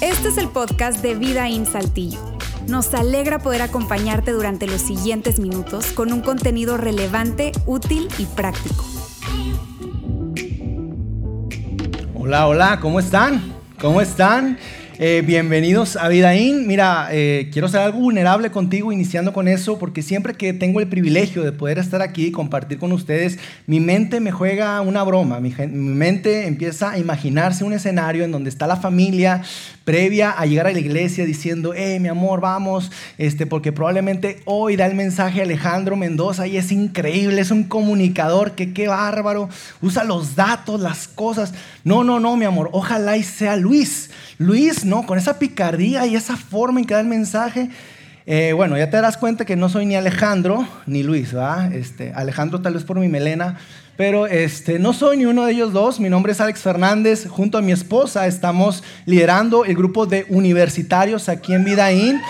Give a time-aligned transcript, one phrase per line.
[0.00, 2.18] Este es el podcast de Vida en Saltillo.
[2.68, 8.84] Nos alegra poder acompañarte durante los siguientes minutos con un contenido relevante, útil y práctico.
[12.14, 13.54] Hola, hola, ¿cómo están?
[13.80, 14.58] ¿Cómo están?
[14.98, 16.66] Eh, bienvenidos a Vidaín.
[16.66, 20.88] Mira, eh, quiero ser algo vulnerable contigo, iniciando con eso, porque siempre que tengo el
[20.88, 25.38] privilegio de poder estar aquí y compartir con ustedes, mi mente me juega una broma.
[25.38, 29.42] Mi, mente empieza a imaginarse un escenario en donde está la familia,
[29.84, 34.76] previa a llegar a la iglesia diciendo, hey, mi amor, vamos, este, porque probablemente hoy
[34.76, 39.50] da el mensaje Alejandro Mendoza y es increíble, es un comunicador que qué bárbaro,
[39.82, 41.52] usa los datos, las cosas.
[41.84, 44.08] No, no, no, mi amor, ojalá y sea Luis.
[44.38, 45.04] Luis, ¿no?
[45.04, 47.70] Con esa picardía y esa forma en que da el mensaje.
[48.28, 51.72] Eh, bueno, ya te darás cuenta que no soy ni Alejandro ni Luis, ¿verdad?
[51.72, 53.58] Este, Alejandro tal vez por mi melena,
[53.96, 56.00] pero este, no soy ni uno de ellos dos.
[56.00, 57.28] Mi nombre es Alex Fernández.
[57.28, 62.20] Junto a mi esposa estamos liderando el grupo de universitarios aquí en Vidaín.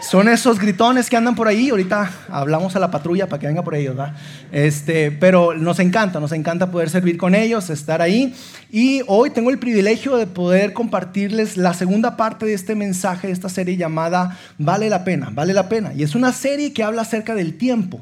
[0.00, 1.70] Son esos gritones que andan por ahí.
[1.70, 4.14] Ahorita hablamos a la patrulla para que venga por ellos, ¿verdad?
[4.52, 8.34] Este, pero nos encanta, nos encanta poder servir con ellos, estar ahí.
[8.70, 13.32] Y hoy tengo el privilegio de poder compartirles la segunda parte de este mensaje, de
[13.32, 15.92] esta serie llamada Vale la pena, vale la pena.
[15.94, 18.00] Y es una serie que habla acerca del tiempo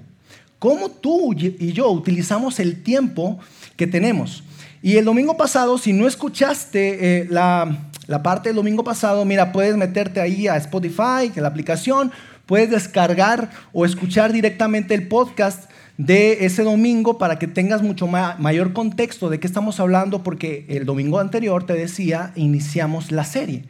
[0.64, 3.38] cómo tú y yo utilizamos el tiempo
[3.76, 4.42] que tenemos.
[4.80, 9.52] Y el domingo pasado, si no escuchaste eh, la, la, parte del domingo pasado, mira,
[9.52, 12.12] puedes meterte ahí a Spotify, que la aplicación,
[12.46, 18.72] puedes descargar o escuchar directamente el podcast de ese domingo para que tengas mucho mayor
[18.72, 23.64] contexto de qué estamos hablando, porque el domingo anterior te decía, iniciamos la serie.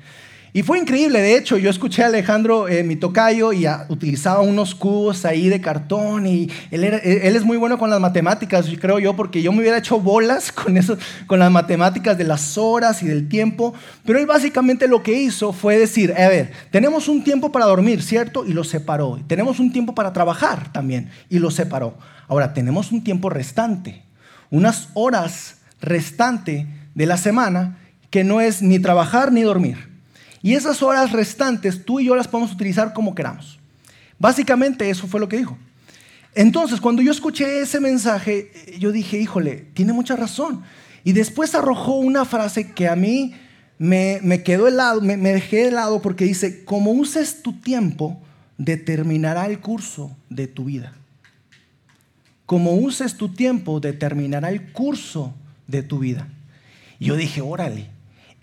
[0.57, 4.77] Y fue increíble, de hecho, yo escuché a Alejandro, eh, mi tocayo, y utilizaba unos
[4.77, 9.17] cubos ahí de cartón, y él, él, es muy bueno con las matemáticas, creo yo,
[9.17, 10.97] porque yo me hubiera hecho bolas con, eso,
[11.27, 13.75] con las matemáticas de las horas y del tiempo,
[14.05, 18.01] pero él básicamente lo que hizo fue decir, a ver, tenemos un tiempo para dormir,
[18.01, 18.47] ¿cierto?
[18.47, 19.19] Y lo separó.
[19.27, 21.99] Tenemos un tiempo para trabajar también, y lo separó.
[22.29, 24.05] Ahora, tenemos un tiempo restante,
[24.51, 27.81] unas horas restante de la semana
[28.11, 29.94] que no es ni trabajar ni dormir.
[30.45, 33.59] Y esas horas restantes tú y yo las podemos utilizar como queramos.
[34.19, 35.57] Básicamente eso fue lo que dijo.
[36.35, 40.63] Entonces, cuando yo escuché ese mensaje, yo dije, híjole, tiene mucha razón.
[41.03, 43.33] Y después arrojó una frase que a mí
[43.79, 48.21] me, quedó helado, me, me dejé helado porque dice, como uses tu tiempo,
[48.59, 50.93] determinará el curso de tu vida.
[52.45, 55.33] Como uses tu tiempo, determinará el curso
[55.67, 56.29] de tu vida.
[56.99, 57.94] Y yo dije, órale,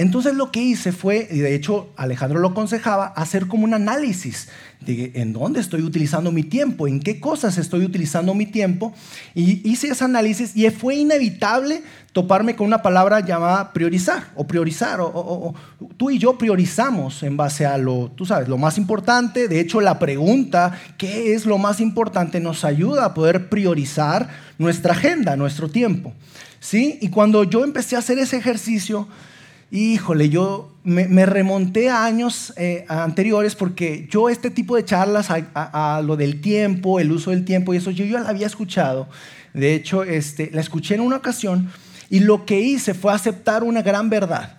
[0.01, 4.47] entonces lo que hice fue, y de hecho Alejandro lo aconsejaba, hacer como un análisis
[4.79, 8.93] de en dónde estoy utilizando mi tiempo, en qué cosas estoy utilizando mi tiempo.
[9.35, 14.99] Y hice ese análisis y fue inevitable toparme con una palabra llamada priorizar o priorizar.
[15.01, 15.53] O,
[15.97, 19.47] tú y yo priorizamos en base a lo, tú sabes, lo más importante.
[19.47, 22.39] De hecho, la pregunta, ¿qué es lo más importante?
[22.39, 26.13] Nos ayuda a poder priorizar nuestra agenda, nuestro tiempo.
[26.59, 26.97] ¿Sí?
[27.01, 29.07] Y cuando yo empecé a hacer ese ejercicio,
[29.71, 36.01] híjole, yo me, remonté a años eh, anteriores porque yo este tipo de charlas a,
[36.05, 39.07] lo del tiempo, el uso del tiempo y eso, yo ya la había escuchado.
[39.53, 41.71] De hecho, este, la escuché en una ocasión
[42.09, 44.57] y lo que hice fue aceptar una gran verdad.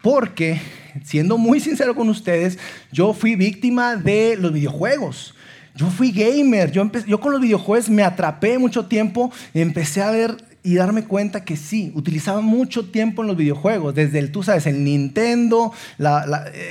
[0.00, 0.60] Porque,
[1.04, 2.58] siendo muy sincero con ustedes,
[2.92, 5.34] yo fui víctima de los videojuegos.
[5.74, 10.36] Yo fui gamer, yo, yo con los videojuegos me atrapé mucho tiempo empecé a ver
[10.64, 14.66] y darme cuenta que sí, utilizaba mucho tiempo en los videojuegos, desde el, tú sabes,
[14.66, 15.72] el Nintendo,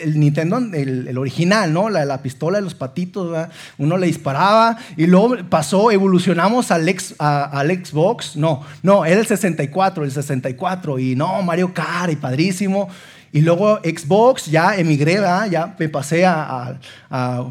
[0.04, 1.90] el Nintendo, el, original, ¿no?
[1.90, 3.48] La, la, pistola de los patitos,
[3.78, 6.88] uno le disparaba y luego pasó, evolucionamos al,
[7.20, 12.88] al Xbox, no, no, era el 64, el 64 y no, Mario Kart y padrísimo.
[13.34, 15.16] Y luego Xbox, ya emigré,
[15.50, 16.78] ya me pasé a,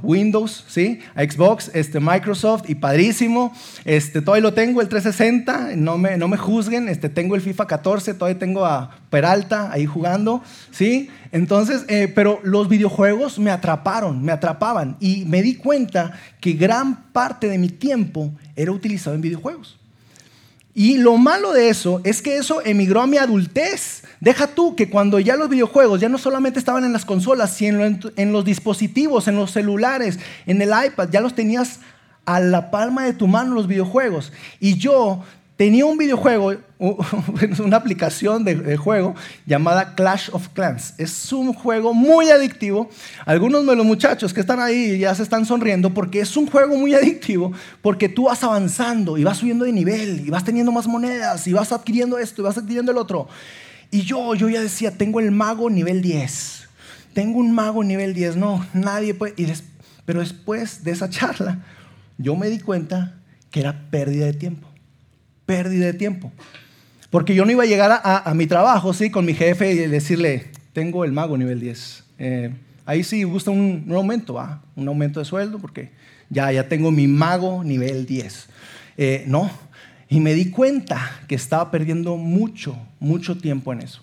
[0.03, 1.01] Windows, ¿sí?
[1.15, 3.53] A Xbox, este, Microsoft y padrísimo.
[3.85, 6.89] Este, todavía lo tengo, el 360, no me, no me juzguen.
[6.89, 11.09] Este, tengo el FIFA 14, todavía tengo a Peralta ahí jugando, ¿sí?
[11.33, 14.97] Entonces, eh, pero los videojuegos me atraparon, me atrapaban.
[15.01, 19.80] Y me di cuenta que gran parte de mi tiempo era utilizado en videojuegos.
[20.75, 24.05] Y lo malo de eso es que eso emigró a mi adultez.
[24.21, 27.85] Deja tú que cuando ya los videojuegos ya no solamente estaban en las consolas, sino
[27.85, 31.81] en, los dispositivos, en los celulares, en el iPad, ya los tenías
[32.25, 34.33] a la palma de tu mano los videojuegos.
[34.61, 35.25] Y yo
[35.57, 36.55] tenía un videojuego
[37.63, 40.95] una aplicación de, juego llamada Clash of Clans.
[40.97, 42.89] Es un juego muy adictivo.
[43.27, 46.77] Algunos de los muchachos que están ahí ya se están sonriendo porque es un juego
[46.77, 50.87] muy adictivo porque tú vas avanzando y vas subiendo de nivel y vas teniendo más
[50.87, 53.29] monedas y vas adquiriendo esto y vas adquiriendo el otro.
[53.91, 56.69] Y yo, yo ya decía, tengo el mago nivel 10.
[57.13, 58.37] Tengo un mago nivel 10.
[58.37, 59.35] No, nadie puede.
[60.07, 61.59] pero después de esa charla,
[62.17, 63.17] yo me di cuenta
[63.51, 64.67] que era pérdida de tiempo.
[65.45, 66.33] Pérdida de tiempo.
[67.11, 69.11] Porque yo no iba a llegar a, mi trabajo, ¿sí?
[69.11, 72.05] Con mi jefe y decirle, tengo el mago nivel 10.
[72.19, 72.55] Eh,
[72.87, 74.63] ahí sí gusta un, aumento, ¿va?
[74.77, 75.91] Un aumento de sueldo porque
[76.29, 78.49] ya, ya tengo mi mago nivel 10.
[78.97, 79.51] Eh, no.
[80.09, 84.03] Y me di cuenta que estaba perdiendo mucho, mucho tiempo en eso.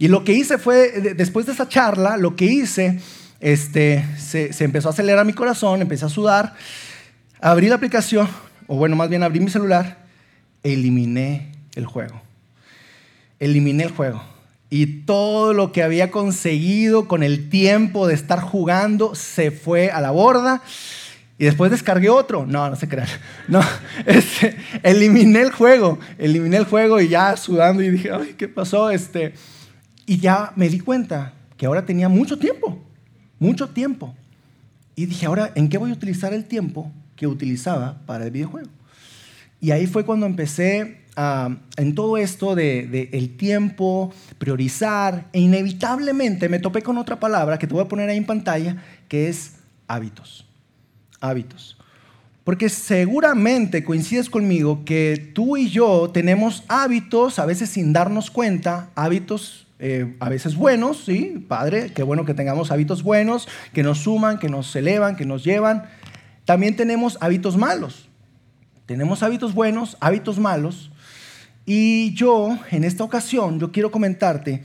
[0.00, 2.98] Y lo que hice fue, después de esa charla, lo que hice,
[3.38, 6.54] este, se, se empezó a acelerar mi corazón, empecé a sudar,
[7.40, 8.28] abrí la aplicación,
[8.66, 10.06] o bueno, más bien abrí mi celular,
[10.64, 12.20] eliminé el juego
[13.42, 14.22] eliminé el juego.
[14.70, 20.00] Y todo lo que había conseguido con el tiempo de estar jugando se fue a
[20.00, 20.62] la borda.
[21.38, 22.46] Y después descargué otro.
[22.46, 23.08] No, no se crean.
[23.48, 23.60] No,
[24.06, 25.98] este, eliminé el juego.
[26.18, 28.90] Eliminé el juego y ya sudando y dije, ay, ¿qué pasó?
[28.90, 29.34] Este,
[30.06, 32.78] y ya me di cuenta que ahora tenía mucho tiempo.
[33.40, 34.14] Mucho tiempo.
[34.94, 38.70] Y dije, ahora, ¿en qué voy a utilizar el tiempo que utilizaba para el videojuego?
[39.60, 46.58] Y ahí fue cuando empecé en todo esto de, el tiempo, priorizar, e inevitablemente me
[46.58, 49.56] topé con otra palabra que te voy a poner ahí en pantalla, que es
[49.88, 50.46] hábitos.
[51.20, 51.76] Hábitos.
[52.44, 58.90] Porque seguramente coincides conmigo que tú y yo tenemos hábitos, a veces sin darnos cuenta,
[58.94, 61.44] hábitos eh, a veces buenos, ¿sí?
[61.48, 65.42] Padre, qué bueno que tengamos hábitos buenos, que nos suman, que nos elevan, que nos
[65.42, 65.86] llevan.
[66.44, 68.08] También tenemos hábitos malos.
[68.86, 70.91] Tenemos hábitos buenos, hábitos malos,
[71.64, 74.62] y yo, en esta ocasión, yo quiero comentarte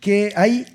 [0.00, 0.66] que hay,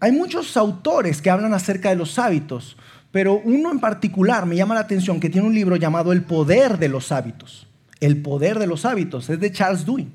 [0.00, 2.76] hay muchos autores que hablan acerca de los hábitos,
[3.10, 6.78] pero uno en particular me llama la atención que tiene un libro llamado El poder
[6.78, 7.66] de los hábitos.
[8.00, 10.12] El poder de los hábitos, es de Charles Duin.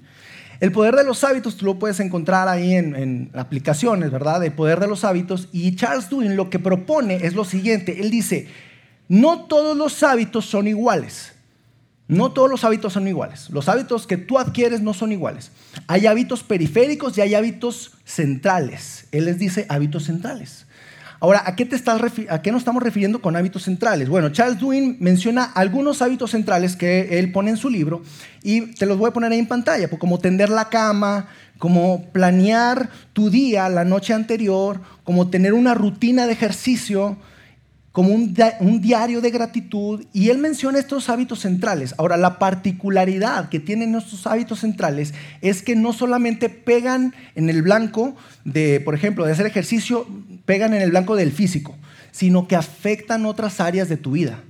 [0.60, 4.44] El poder de los hábitos tú lo puedes encontrar ahí en, en, aplicaciones, ¿verdad?
[4.44, 5.50] El poder de los hábitos.
[5.52, 8.02] Y Charles Duin lo que propone es lo siguiente.
[8.02, 8.48] Él dice,
[9.08, 11.37] no todos los hábitos son iguales.
[12.08, 13.50] No todos los hábitos son iguales.
[13.50, 15.52] Los hábitos que tú adquieres no son iguales.
[15.88, 19.08] Hay hábitos periféricos y hay hábitos centrales.
[19.12, 20.66] Él les dice hábitos centrales.
[21.20, 22.00] Ahora, ¿a qué, te estás
[22.30, 24.08] ¿a qué nos estamos refiriendo con hábitos centrales?
[24.08, 28.04] Bueno, Charles Duin menciona algunos hábitos centrales que él pone en su libro
[28.44, 31.28] y te los voy a poner ahí en pantalla, pues, como tender la cama,
[31.58, 37.18] como planear tu día la noche anterior, como tener una rutina de ejercicio,
[37.98, 41.96] como un, diario de gratitud y él menciona estos hábitos centrales.
[41.98, 47.64] Ahora, la particularidad que tienen estos hábitos centrales es que no solamente pegan en el
[47.64, 48.16] blanco
[48.46, 50.06] de, por ejemplo, de hacer ejercicio,
[50.46, 51.76] pegan en el blanco del físico,
[52.12, 54.44] sino que afectan otras áreas de tu vida.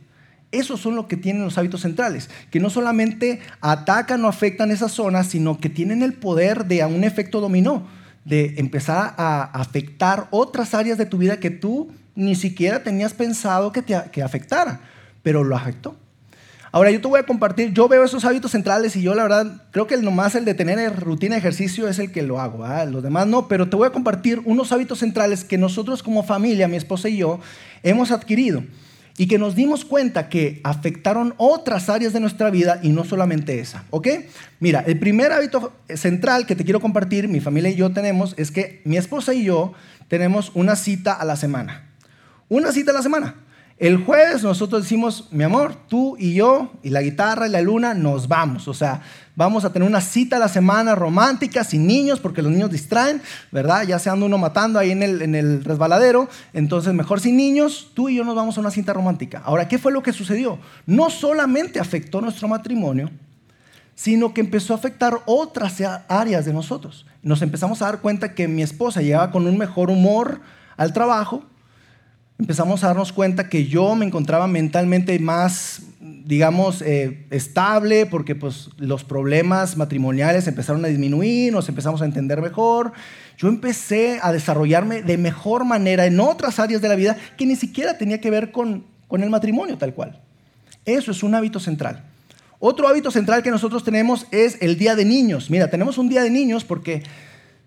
[0.52, 4.92] Esos son lo que tienen los hábitos centrales, que no solamente atacan o afectan esas
[4.92, 7.88] zonas, sino que tienen el poder de un efecto dominó,
[8.26, 13.72] de empezar a afectar otras áreas de tu vida que tú ni siquiera tenías pensado
[13.72, 14.82] que te afectara,
[15.24, 15.96] pero lo afectó.
[16.72, 19.64] Ahora yo te voy a compartir, yo veo esos hábitos centrales y yo la verdad
[19.72, 23.02] creo que nomás el de tener rutina de ejercicio es el que lo hago, los
[23.02, 26.76] demás no, pero te voy a compartir unos hábitos centrales que nosotros como familia, mi
[26.76, 27.40] esposa y yo,
[27.84, 28.64] hemos adquirido
[29.18, 33.60] y que nos dimos cuenta que afectaron otras áreas de nuestra vida y no solamente
[33.60, 34.08] esa, ¿ok?
[34.60, 38.52] Mira, el primer hábito central que te quiero compartir, mi familia y yo tenemos, es
[38.52, 39.74] que mi esposa y yo
[40.10, 41.87] tenemos una cita a la semana.
[42.50, 43.36] Una cita a la semana.
[43.78, 47.94] El jueves nosotros decimos, mi amor, tú y yo y la guitarra y la luna
[47.94, 48.68] nos vamos.
[48.68, 49.02] O sea,
[49.36, 53.22] vamos a tener una cita a la semana romántica sin niños porque los niños distraen,
[53.52, 53.84] ¿verdad?
[53.84, 56.28] Ya se anda uno matando ahí en el, en el resbaladero.
[56.54, 59.44] Entonces, mejor sin niños, tú y yo nos vamos a una cita romántica.
[59.46, 60.58] Ahora, ¿qué fue lo que sucedió?
[60.88, 63.12] No solamente afectó nuestro matrimonio,
[63.94, 67.06] sino que empezó a afectar otras áreas de nosotros.
[67.22, 70.42] Nos empezamos a dar cuenta que mi esposa llegaba con un mejor humor
[70.78, 71.44] al trabajo,
[72.40, 78.70] empezamos a darnos cuenta que yo me encontraba mentalmente más, digamos, eh, estable, porque pues,
[78.78, 82.94] los problemas matrimoniales empezaron a disminuir, nos empezamos a entender mejor.
[83.38, 87.56] Yo empecé a desarrollarme de mejor manera en otras áreas de la vida que ni
[87.56, 90.20] siquiera tenía que ver con, con el matrimonio tal cual.
[90.86, 92.04] Eso es un hábito central.
[92.60, 95.52] Otro hábito central que nosotros tenemos es el día de niños.
[95.52, 97.04] Mira, tenemos un día de niños porque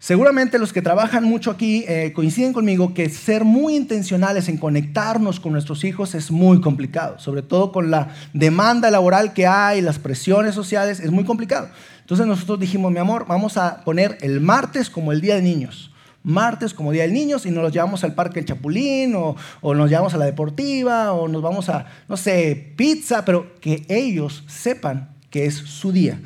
[0.01, 5.41] Seguramente los que trabajan mucho aquí eh, coinciden conmigo que ser muy intencionales en conectarnos
[5.41, 9.99] con nuestros hijos es muy complicado, sobre todo con la demanda laboral que hay, las
[9.99, 11.69] presiones sociales, es muy complicado.
[12.01, 15.93] Entonces nosotros dijimos, mi amor, vamos a poner el martes como el Día de Niños.
[16.23, 19.75] Martes como Día de Niños y nos los llevamos al Parque El Chapulín o, o
[19.75, 24.45] nos llevamos a la Deportiva o nos vamos a, no sé, pizza, pero que ellos
[24.47, 26.19] sepan que es su día.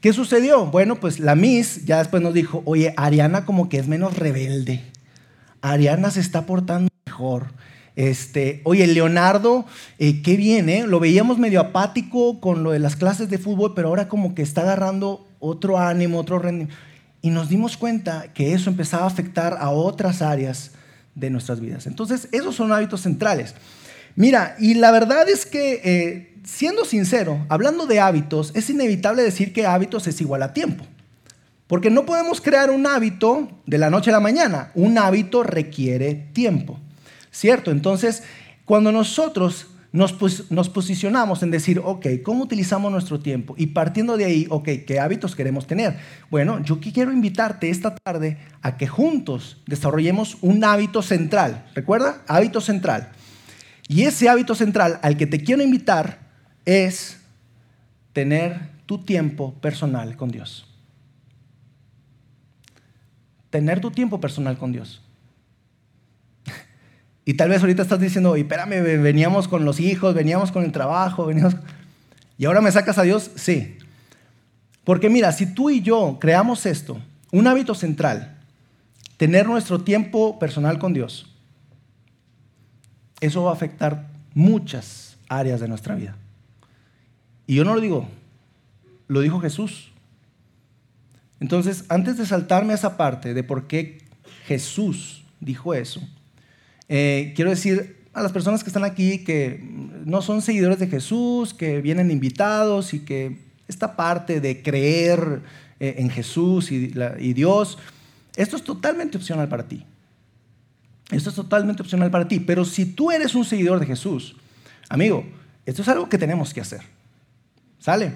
[0.00, 0.64] ¿Qué sucedió?
[0.66, 4.82] Bueno, pues la Miss ya después nos dijo, oye, Ariana como que es menos rebelde.
[5.60, 7.48] Ariana se está portando mejor.
[7.96, 9.66] Este, oye, Leonardo,
[9.98, 10.86] eh, qué bien, ¿eh?
[10.86, 14.40] Lo veíamos medio apático con lo de las clases de fútbol, pero ahora como que
[14.40, 16.74] está agarrando otro ánimo, otro rendimiento.
[17.20, 20.70] Y nos dimos cuenta que eso empezaba a afectar a otras áreas
[21.14, 21.86] de nuestras vidas.
[21.86, 23.54] Entonces, esos son hábitos centrales.
[24.16, 29.52] Mira, y la verdad es que eh, siendo sincero, hablando de hábitos, es inevitable decir
[29.52, 30.84] que hábitos es igual a tiempo.
[31.66, 34.72] Porque no podemos crear un hábito de la noche a la mañana.
[34.74, 36.80] Un hábito requiere tiempo.
[37.30, 37.70] ¿Cierto?
[37.70, 38.24] Entonces,
[38.64, 43.54] cuando nosotros nos, posicionamos en decir, ok, ¿cómo utilizamos nuestro tiempo?
[43.56, 45.96] Y partiendo de ahí, ok, ¿qué hábitos queremos tener?
[46.30, 51.66] Bueno, yo quiero invitarte esta tarde a que juntos desarrollemos un hábito central.
[51.74, 52.22] ¿Recuerda?
[52.26, 53.10] Hábito central.
[53.88, 56.29] Y ese hábito central al que te quiero invitar
[56.64, 57.18] es
[58.12, 60.66] tener tu tiempo personal con Dios.
[63.50, 65.02] Tener tu tiempo personal con Dios.
[67.24, 71.26] Y tal vez ahorita estás diciendo, espérame, veníamos con los hijos, veníamos con el trabajo,
[71.26, 71.54] veníamos...
[72.38, 73.30] ¿Y ahora me sacas a Dios?
[73.36, 73.78] Sí.
[74.82, 77.00] Porque mira, si tú y yo creamos esto,
[77.30, 78.38] un hábito central,
[79.16, 81.30] tener nuestro tiempo personal con Dios,
[83.20, 86.16] eso va a afectar muchas áreas de nuestra vida.
[87.50, 88.08] Y yo no lo digo,
[89.08, 89.90] lo dijo Jesús.
[91.40, 93.98] Entonces, antes de saltarme a esa parte de por qué
[94.46, 96.00] Jesús dijo eso,
[96.88, 99.68] eh, quiero decir a las personas que están aquí que
[100.04, 105.42] no son seguidores de Jesús, que vienen invitados y que esta parte de creer
[105.80, 107.78] eh, en Jesús y, y Dios,
[108.36, 109.84] esto es totalmente opcional para ti.
[111.10, 112.38] Esto es totalmente opcional para ti.
[112.38, 114.36] Pero si tú eres un seguidor de Jesús,
[114.88, 115.24] amigo,
[115.66, 116.99] esto es algo que tenemos que hacer.
[117.80, 118.12] ¿Sale?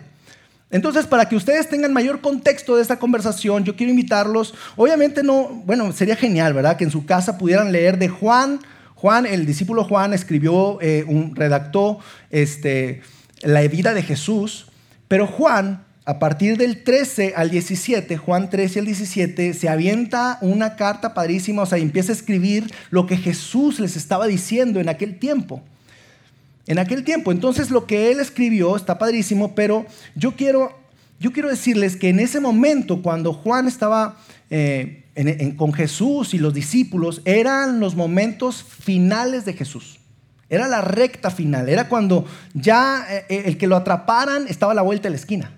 [0.71, 5.63] Entonces, para que ustedes tengan mayor contexto de esta conversación, yo quiero invitarlos, obviamente no,
[5.65, 6.77] bueno, sería genial, ¿verdad?
[6.77, 8.61] Que en su casa pudieran leer de Juan.
[8.95, 11.05] Juan, el discípulo Juan, escribió, eh,
[11.35, 13.03] redactó este,
[13.43, 14.67] la vida de Jesús,
[15.09, 20.77] pero Juan, a partir del 13 al 17, Juan 13 al 17, se avienta una
[20.77, 25.19] carta padrísima, o sea, empieza a escribir lo que Jesús les estaba diciendo en aquel
[25.19, 25.63] tiempo
[26.67, 27.33] en aquel tiempo.
[27.33, 30.79] Entonces lo que él escribió está padrísimo, pero yo quiero,
[31.21, 34.17] yo quiero decirles que en ese momento, cuando Juan estaba
[34.51, 35.05] eh,
[35.57, 40.01] con Jesús y los discípulos, eran los momentos finales de Jesús.
[40.49, 44.83] Era la recta final, era cuando ya eh, el que lo atraparan estaba a la
[44.83, 45.53] vuelta de la esquina.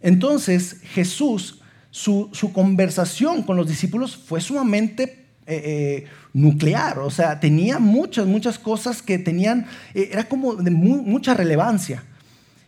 [0.00, 1.60] Entonces Jesús,
[1.90, 8.26] su, su conversación con los discípulos fue sumamente eh, eh, nuclear, o sea, tenía muchas,
[8.26, 12.02] muchas cosas que tenían, eh, era como de mucha relevancia.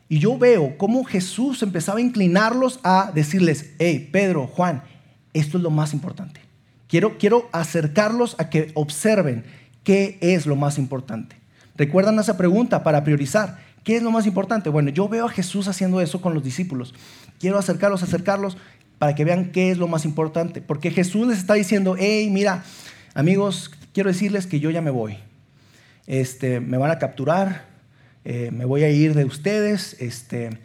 [0.09, 4.83] Y yo veo cómo Jesús empezaba a inclinarlos a decirles, hey, Pedro, Juan,
[5.35, 6.41] esto es lo más importante.
[6.87, 9.45] Quiero, quiero acercarlos a que observen
[9.83, 11.37] qué es lo más importante.
[11.77, 13.59] ¿Recuerdan esa pregunta para priorizar?
[13.85, 14.71] ¿Qué es lo más importante?
[14.71, 16.95] Bueno, yo veo a Jesús haciendo eso con los discípulos.
[17.39, 18.57] Quiero acercarlos, acercarlos
[18.99, 20.61] para que vean qué es lo más importante.
[20.61, 22.65] Porque Jesús les está diciendo, hey, mira,
[23.15, 25.19] amigos, quiero decirles que yo ya me voy.
[26.07, 27.67] Este, me van a capturar,
[28.25, 30.59] eh, me voy a ir de ustedes, este,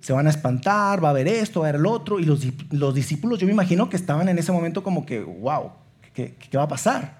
[0.00, 2.18] se van a espantar, va a haber esto, va a haber el otro.
[2.18, 5.72] Y los, los discípulos, yo me imagino que estaban en ese momento como que, wow,
[6.14, 7.18] ¿qué, qué va a pasar?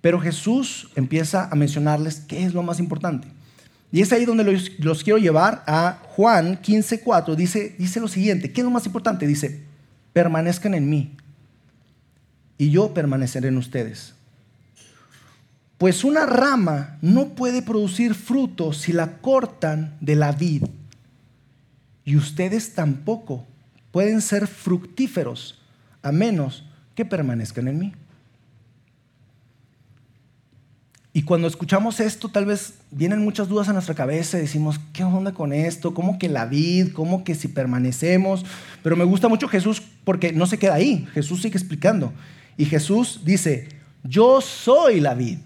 [0.00, 3.28] Pero Jesús empieza a mencionarles qué es lo más importante.
[3.94, 7.36] Y es ahí donde los, quiero llevar a Juan 15.4.
[7.36, 9.24] Dice, dice lo siguiente, ¿qué es lo más importante?
[9.24, 9.62] Dice,
[10.12, 11.16] permanezcan en mí
[12.58, 14.14] y yo permaneceré en ustedes.
[15.78, 20.64] Pues una rama no puede producir fruto si la cortan de la vid.
[22.04, 23.46] Y ustedes tampoco
[23.92, 25.62] pueden ser fructíferos
[26.02, 26.64] a menos
[26.96, 27.92] que permanezcan en mí.
[31.16, 35.04] Y cuando escuchamos esto, tal vez vienen muchas dudas a nuestra cabeza y decimos, ¿qué
[35.04, 35.94] onda con esto?
[35.94, 36.92] ¿Cómo que la vid?
[36.92, 38.44] ¿Cómo que si permanecemos?
[38.82, 41.06] Pero me gusta mucho Jesús porque no se queda ahí.
[41.14, 42.12] Jesús sigue explicando.
[42.56, 43.68] Y Jesús dice,
[44.02, 45.38] yo soy la vid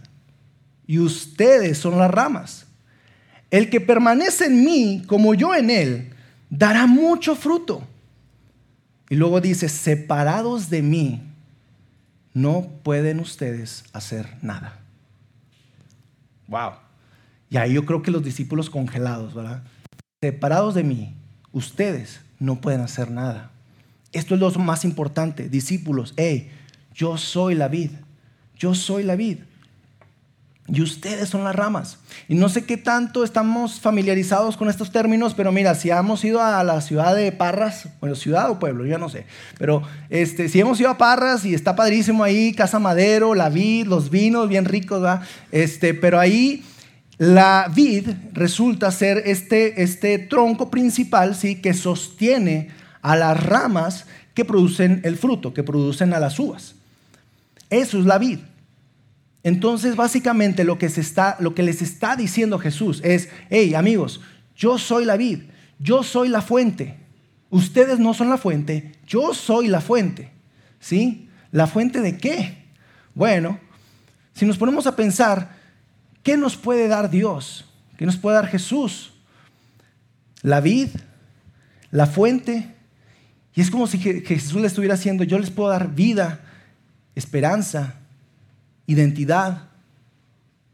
[0.87, 2.65] y ustedes son las ramas.
[3.51, 6.15] El que permanece en mí como yo en él,
[6.49, 7.87] dará mucho fruto.
[9.11, 11.23] Y luego dice, separados de mí,
[12.33, 14.78] no pueden ustedes hacer nada.
[16.49, 16.73] Wow.
[17.51, 19.63] Y ahí yo creo que los discípulos congelados, ¿verdad?
[20.21, 21.15] Separados de mí,
[21.53, 23.53] ustedes no pueden hacer nada.
[24.13, 25.49] Esto es lo más importante.
[25.49, 26.51] Discípulos, hey,
[26.95, 27.91] yo soy la vid.
[28.57, 29.39] Yo soy la vid.
[30.71, 31.97] Y ustedes son las ramas.
[32.29, 36.43] Y no sé qué tanto estamos familiarizados con estos términos, pero mira, si hemos ido
[36.43, 39.25] a la ciudad de Parras, bueno, ciudad o pueblo, ya no sé,
[39.59, 43.87] pero este, si hemos ido a Parras y está padrísimo ahí, Casa Madero, la vid,
[43.87, 45.23] los vinos bien ricos, ¿va?
[45.53, 46.63] Este, pero ahí
[47.17, 51.63] la vid resulta ser este, este tronco principal, ¿sí?
[51.63, 52.69] Que sostiene
[53.01, 56.75] a las ramas que producen el fruto, que producen a las uvas.
[57.71, 58.39] Eso es la vid.
[59.43, 64.21] Entonces, básicamente lo que, se está, lo que les está diciendo Jesús es, hey amigos,
[64.57, 65.43] yo soy la vid,
[65.79, 66.99] yo soy la fuente.
[67.51, 70.33] Ustedes no son la fuente, yo soy la fuente.
[70.81, 71.29] ¿Sí?
[71.51, 72.67] ¿La fuente de qué?
[73.15, 73.59] Bueno,
[74.35, 75.57] si nos ponemos a pensar,
[76.23, 77.65] ¿qué nos puede dar Dios?
[77.97, 79.13] ¿Qué nos puede dar Jesús?
[80.43, 80.89] La vid,
[81.91, 82.75] la fuente.
[83.55, 86.41] Y es como si Jesús le estuviera haciendo, yo les puedo dar vida,
[87.17, 87.95] esperanza,
[88.89, 89.69] identidad,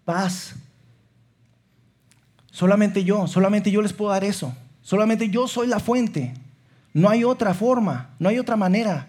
[0.05, 0.55] paz.
[2.51, 4.55] Solamente yo, solamente yo les puedo dar eso.
[4.81, 6.33] Solamente yo soy la fuente.
[6.93, 9.09] No hay otra forma, no hay otra manera.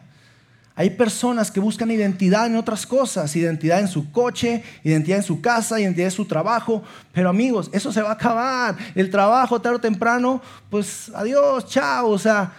[0.74, 5.40] Hay personas que buscan identidad en otras cosas, identidad en su coche, identidad en su
[5.40, 6.82] casa, identidad en su trabajo.
[7.14, 8.76] Pero amigos, eso se va a acabar.
[8.96, 12.10] El trabajo tarde o temprano, pues adiós, chao.
[12.10, 12.54] O sea,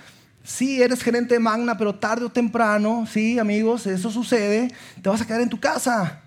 [0.44, 4.72] sí, eres gerente de Magna, pero tarde o temprano, sí, amigos, eso sucede.
[5.02, 6.22] Te vas a quedar en tu casa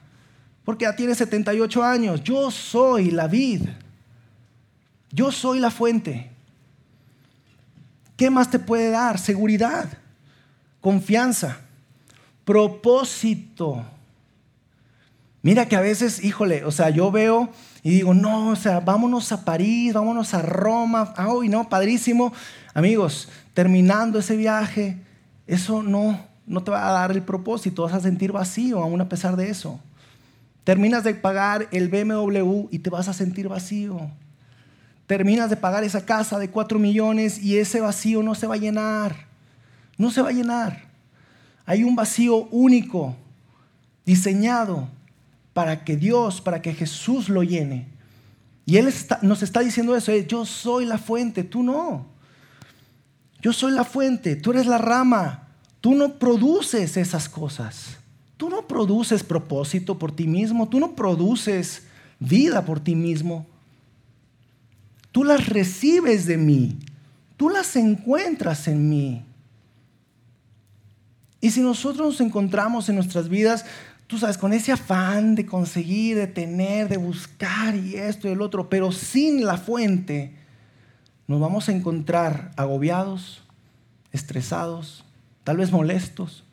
[0.70, 2.24] porque ya tiene 78 años.
[2.24, 3.64] Yo soy la vid.
[5.12, 6.30] Yo soy la fuente.
[8.16, 9.18] ¿Qué más te puede dar?
[9.18, 9.90] Seguridad,
[10.80, 11.58] confianza,
[12.46, 13.84] propósito.
[15.42, 17.50] Mira que a veces, híjole, o sea, yo veo
[17.82, 21.16] y digo, no, o sea, vámonos a París, vámonos a Roma.
[21.18, 22.32] Ay, no, padrísimo.
[22.76, 25.00] Amigos, terminando ese viaje,
[25.48, 29.10] eso no, no te va a dar el propósito, vas a sentir vacío aún a
[29.10, 29.80] pesar de eso.
[30.70, 34.12] Terminas de pagar el BMW y te vas a sentir vacío.
[35.08, 38.60] Terminas de pagar esa casa de 4 millones y ese vacío no se va a
[38.60, 39.26] llenar.
[39.98, 40.84] No se va a llenar.
[41.66, 43.16] Hay un vacío único,
[44.06, 44.88] diseñado
[45.54, 47.88] para que Dios, para que Jesús lo llene.
[48.68, 48.94] Y Él
[49.24, 52.06] nos está diciendo eso, eh, yo soy la fuente, tú no.
[53.42, 55.48] Yo soy la fuente, tú eres la rama,
[55.82, 57.98] tú no produces esas cosas.
[58.70, 61.82] Produces propósito por ti mismo, tú no produces
[62.20, 63.48] vida por ti mismo.
[65.12, 66.78] Tú las recibes de mí,
[67.36, 69.26] tú las encuentras en mí.
[71.42, 73.66] Y si nosotros nos encontramos en nuestras vidas,
[74.06, 78.42] tú sabes, con ese afán de conseguir, de tener, de buscar y esto y el
[78.42, 80.36] otro, pero sin la fuente,
[81.28, 83.42] nos vamos a encontrar agobiados,
[84.12, 85.06] estresados,
[85.44, 86.44] tal vez molestos,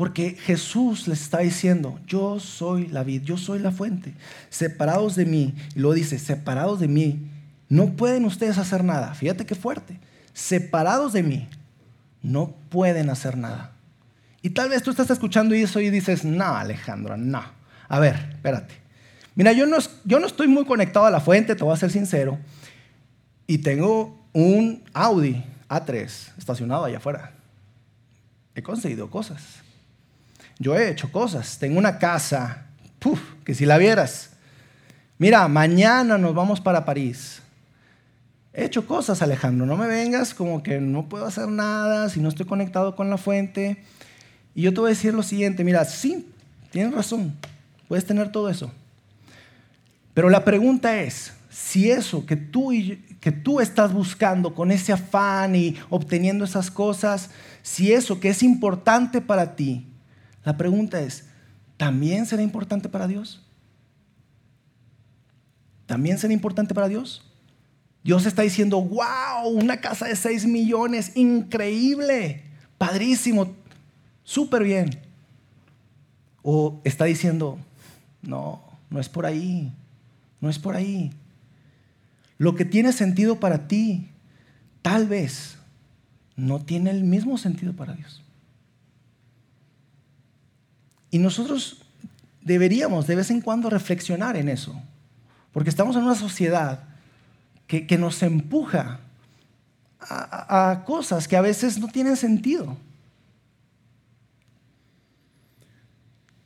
[0.00, 4.14] porque Jesús les está diciendo, yo soy la vid, yo soy la fuente.
[4.48, 7.28] Separados de mí, y lo dice, separados de mí,
[7.68, 9.12] no pueden ustedes hacer nada.
[9.12, 10.00] Fíjate qué fuerte.
[10.32, 11.50] Separados de mí,
[12.22, 13.72] no pueden hacer nada.
[14.40, 17.42] Y tal vez tú estás escuchando eso y dices, no, Alejandro, no.
[17.86, 18.76] A ver, espérate.
[19.34, 21.90] Mira, yo no, yo no estoy muy conectado a la fuente, te voy a ser
[21.90, 22.38] sincero.
[23.46, 27.34] Y tengo un Audi A3 estacionado allá afuera.
[28.54, 29.60] He conseguido cosas.
[30.60, 31.58] Yo he hecho cosas.
[31.58, 32.66] Tengo una casa,
[33.44, 34.30] que si la vieras.
[35.16, 37.40] Mira, mañana nos vamos para París.
[38.52, 39.64] He hecho cosas, Alejandro.
[39.64, 43.16] No me vengas como que no puedo hacer nada si no estoy conectado con la
[43.16, 43.82] fuente.
[44.54, 45.64] Y yo te voy a decir lo siguiente.
[45.64, 46.30] Mira, sí,
[46.70, 47.34] tienes razón.
[47.88, 48.70] Puedes tener todo eso.
[50.12, 52.70] Pero la pregunta es, si eso que tú,
[53.18, 57.30] que tú estás buscando con ese afán y obteniendo esas cosas,
[57.62, 59.89] si eso que es importante para ti
[60.44, 61.26] la pregunta es,
[61.76, 63.42] ¿también será importante para Dios?
[65.86, 67.22] ¿También será importante para Dios?
[68.02, 72.44] Dios está diciendo, wow, una casa de 6 millones, increíble,
[72.78, 73.54] padrísimo,
[74.24, 74.98] súper bien.
[76.42, 77.58] O está diciendo,
[78.22, 79.72] no, no es por ahí,
[80.40, 81.12] no es por ahí.
[82.38, 84.08] Lo que tiene sentido para ti,
[84.80, 85.58] tal vez,
[86.36, 88.22] no tiene el mismo sentido para Dios.
[91.10, 91.82] Y nosotros
[92.42, 94.80] deberíamos de vez en cuando reflexionar en eso,
[95.52, 96.84] porque estamos en una sociedad
[97.66, 98.98] que, nos empuja
[100.00, 102.76] a, cosas que a veces no tienen sentido.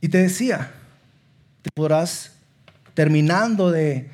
[0.02, 0.70] Y te decía,
[1.62, 2.32] te podrás
[2.92, 4.10] terminando de,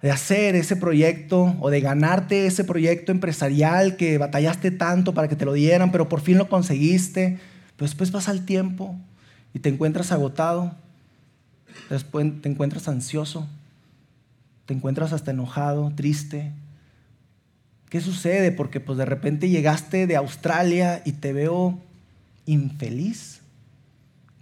[0.00, 5.36] de, hacer ese proyecto o de ganarte ese proyecto empresarial que batallaste tanto para que
[5.36, 7.38] te lo dieran, pero por fin lo conseguiste.
[7.76, 8.98] Pero después pasa el tiempo
[9.56, 10.76] y te encuentras agotado,
[11.88, 13.48] después te encuentras ansioso,
[14.66, 16.52] te encuentras hasta enojado, triste,
[17.88, 18.52] ¿Qué sucede?
[18.52, 21.78] Porque pues de repente llegaste de Australia y te veo
[22.44, 23.40] infeliz.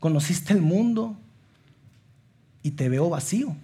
[0.01, 1.17] Conociste el mundo
[2.63, 3.55] y te veo vacío.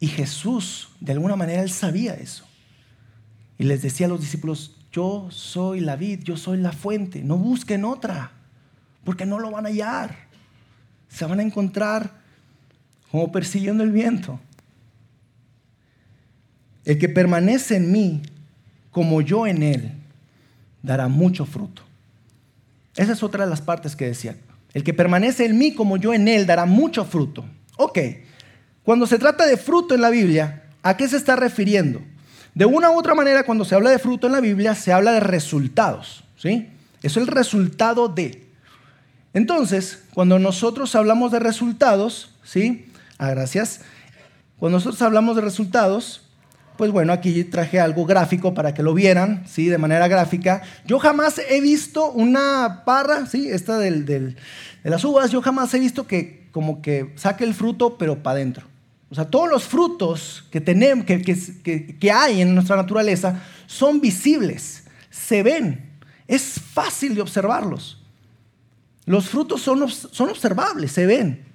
[0.00, 2.44] Y Jesús, de alguna manera, él sabía eso.
[3.58, 7.38] Y les decía a los discípulos, yo soy la vid, yo soy la fuente, no
[7.38, 8.32] busquen otra,
[9.06, 10.14] porque no lo van a hallar.
[11.08, 12.10] Se van a encontrar
[13.10, 14.38] como persiguiendo el viento.
[16.84, 18.22] El que permanece en mí,
[18.90, 19.92] como yo en él,
[20.82, 21.82] dará mucho fruto.
[22.96, 24.36] Esa es otra de las partes que decía.
[24.74, 27.44] El que permanece en mí, como yo en él, dará mucho fruto.
[27.76, 27.98] Ok,
[28.82, 32.00] cuando se trata de fruto en la Biblia, ¿a qué se está refiriendo?
[32.54, 35.12] De una u otra manera, cuando se habla de fruto en la Biblia, se habla
[35.12, 36.24] de resultados.
[36.36, 36.68] ¿sí?
[37.02, 38.45] Eso es el resultado de.
[39.36, 42.86] Entonces, cuando nosotros hablamos de resultados, ¿sí?
[43.18, 43.82] Ah, gracias.
[44.58, 46.22] Cuando nosotros hablamos de resultados,
[46.78, 49.66] pues bueno, aquí traje algo gráfico para que lo vieran, ¿sí?
[49.66, 50.62] De manera gráfica.
[50.86, 53.50] Yo jamás he visto una parra, ¿sí?
[53.50, 54.36] Esta del, de
[54.84, 58.66] las uvas, yo jamás he visto que como que saque el fruto, pero para adentro.
[59.10, 64.00] O sea, todos los frutos que, tenemos, que, que, que, hay en nuestra naturaleza son
[64.00, 65.90] visibles, se ven,
[66.26, 68.05] es fácil de observarlos.
[69.06, 71.46] Los frutos son, son observables, se ven.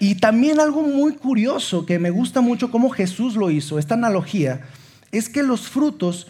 [0.00, 4.62] Y también algo muy curioso que me gusta mucho cómo Jesús lo hizo, esta analogía,
[5.12, 6.26] es que los frutos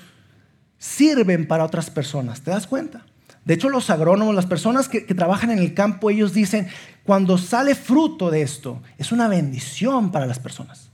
[0.79, 2.41] sirven para otras personas.
[2.41, 3.07] ¿Te das cuenta?
[3.45, 6.69] De hecho, los agrónomos, las personas que, trabajan en el campo, ellos dicen,
[7.05, 10.91] cuando sale fruto de esto, es una bendición para las personas.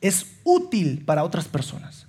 [0.00, 2.06] Es útil para otras personas.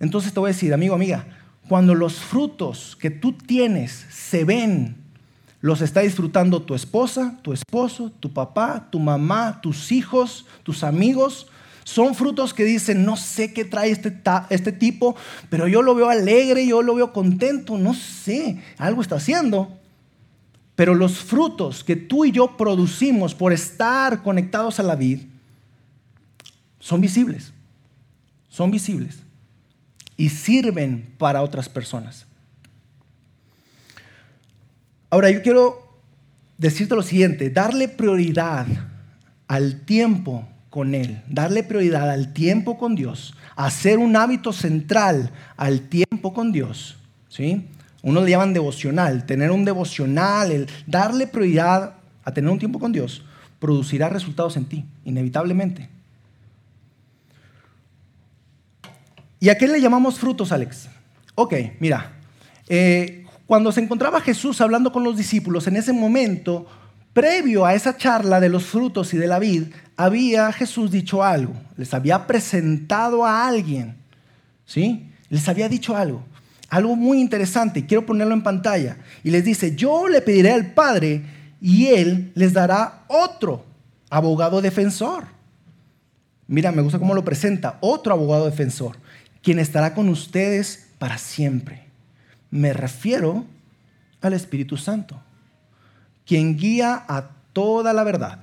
[0.00, 1.26] Entonces te voy a decir, amigo, amiga,
[1.70, 4.96] cuando los frutos que tú tienes se ven
[5.60, 11.46] los está disfrutando tu esposa, tu esposo, tu papá, tu mamá, tus hijos, tus amigos.
[11.84, 15.14] Son frutos que dicen, no sé qué trae este, este tipo,
[15.48, 19.78] pero yo lo veo alegre, yo lo veo contento, no sé, algo está haciendo.
[20.74, 25.20] Pero los frutos que tú y yo producimos por estar conectados a la vid
[26.80, 27.52] son visibles,
[28.48, 29.20] son visibles
[30.20, 32.26] y sirven para otras personas.
[35.08, 35.98] Ahora, yo quiero
[36.58, 38.66] decirte lo siguiente, darle prioridad
[39.48, 45.88] al tiempo con Él, darle prioridad al tiempo con Dios, hacer un hábito central al
[45.88, 46.98] tiempo con Dios,
[47.30, 47.66] ¿sí?
[48.02, 52.92] Uno le llaman devocional, tener un devocional, el darle prioridad a tener un tiempo con
[52.92, 53.24] Dios,
[53.58, 55.88] producirá resultados en ti, inevitablemente.
[59.40, 60.88] ¿Y a qué le llamamos frutos, Alex?
[61.34, 62.12] Ok, mira,
[62.68, 66.66] eh, cuando se encontraba Jesús hablando con los discípulos, en ese momento,
[67.14, 69.64] previo a esa charla de los frutos y de la vid,
[69.96, 73.96] había Jesús dicho algo, les había presentado a alguien,
[74.66, 75.10] ¿sí?
[75.30, 76.22] Les había dicho algo,
[76.68, 81.22] algo muy interesante, quiero ponerlo en pantalla, y les dice, yo le pediré al Padre
[81.60, 83.64] y Él les dará otro
[84.10, 85.24] abogado defensor.
[86.46, 88.96] Mira, me gusta cómo lo presenta, otro abogado defensor,
[89.42, 91.90] quien estará con ustedes para siempre
[92.50, 93.44] me refiero
[94.20, 95.20] al Espíritu Santo,
[96.26, 98.40] quien guía a toda la verdad.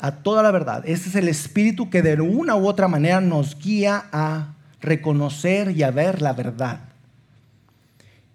[0.00, 0.82] A toda la verdad.
[0.86, 5.82] Ese es el Espíritu que de una u otra manera nos guía a reconocer y
[5.82, 6.80] a ver la verdad.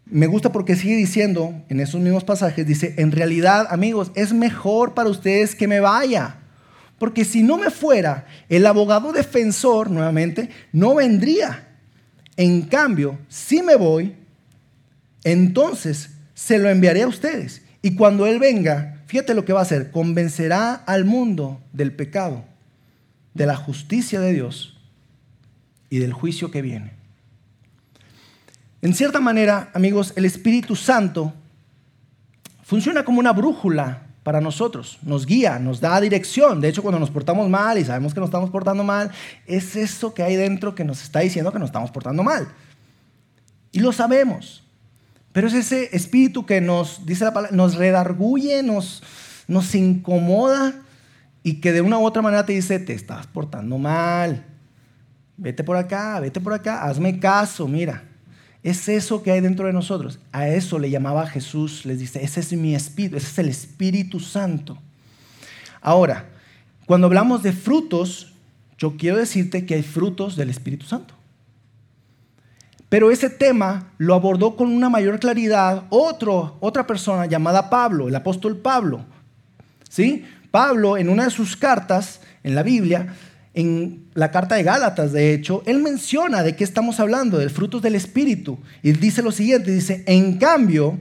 [0.06, 4.94] Me gusta porque sigue diciendo en esos mismos pasajes, dice, en realidad amigos, es mejor
[4.94, 6.36] para ustedes que me vaya.
[6.98, 11.68] Porque si no me fuera, el abogado defensor, nuevamente, no vendría.
[12.38, 14.16] En cambio, si me voy,
[15.24, 17.62] entonces se lo enviaré a ustedes.
[17.82, 22.46] Y cuando Él venga, fíjate lo que va a hacer, convencerá al mundo del pecado,
[23.34, 24.78] de la justicia de Dios
[25.90, 26.94] y del juicio que viene.
[28.82, 31.34] En cierta manera, amigos, el Espíritu Santo
[32.64, 36.60] funciona como una brújula para nosotros, nos guía, nos da dirección.
[36.60, 39.12] De hecho, cuando nos portamos mal y sabemos que nos estamos portando mal,
[39.46, 42.48] es eso que hay dentro que nos está diciendo que nos estamos portando mal.
[43.72, 44.64] Y lo sabemos.
[45.32, 49.04] Pero es ese espíritu que nos, dice la palabra, nos redarguye, nos,
[49.48, 50.74] nos incomoda
[51.44, 54.44] y que de una u otra manera te dice, te estás portando mal.
[55.38, 58.04] vete por acá, vete por acá, hazme caso, mira.
[58.65, 60.17] Es eso que hay dentro de nosotros.
[60.32, 64.19] A eso le llamaba Jesús, les dice, ese es mi espíritu, ese es el Espíritu
[64.19, 64.75] Santo.
[65.82, 66.25] Ahora,
[66.88, 68.34] cuando hablamos de frutos,
[68.80, 71.13] yo quiero decirte que hay frutos del Espíritu Santo.
[72.89, 78.15] Pero ese tema lo abordó con una mayor claridad otro, otra persona llamada Pablo, el
[78.15, 79.06] apóstol Pablo.
[79.88, 80.25] ¿Sí?
[80.49, 83.13] Pablo en una de sus cartas en la Biblia
[83.56, 87.82] en la carta de Gálatas, de hecho, él menciona de qué estamos hablando, del frutos
[87.82, 88.60] del Espíritu.
[88.84, 90.98] Y dice lo siguiente, dice, en cambio,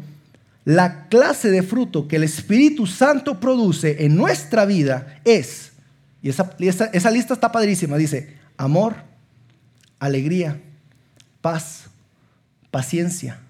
[0.64, 5.73] la clase de fruto que el Espíritu Santo produce en nuestra vida es,
[6.23, 6.55] y esa,
[6.93, 8.95] esa lista está padrísima, dice, amor,
[9.99, 10.61] alegría,
[11.40, 11.87] paz,
[12.71, 13.40] paciencia,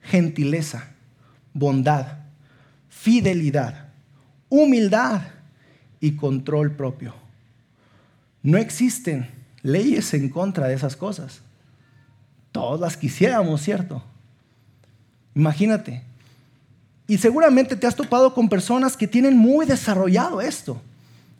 [0.00, 0.90] gentileza,
[1.52, 2.18] bondad,
[2.88, 3.88] fidelidad,
[4.48, 5.22] humildad
[5.98, 7.23] y control propio.
[8.44, 9.26] No existen
[9.62, 11.40] leyes en contra de esas cosas.
[12.52, 14.04] Todas las quisiéramos, ¿cierto?
[15.34, 16.02] Imagínate.
[17.08, 20.80] Y seguramente te has topado con personas que tienen muy desarrollado esto.